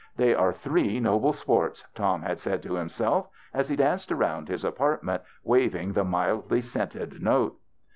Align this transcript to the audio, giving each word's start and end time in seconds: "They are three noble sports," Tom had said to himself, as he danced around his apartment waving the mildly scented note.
"They 0.17 0.33
are 0.33 0.51
three 0.51 0.99
noble 0.99 1.31
sports," 1.31 1.85
Tom 1.93 2.23
had 2.23 2.39
said 2.39 2.63
to 2.63 2.73
himself, 2.73 3.27
as 3.53 3.69
he 3.69 3.75
danced 3.75 4.11
around 4.11 4.47
his 4.47 4.65
apartment 4.65 5.21
waving 5.43 5.93
the 5.93 6.03
mildly 6.03 6.61
scented 6.61 7.21
note. 7.21 7.59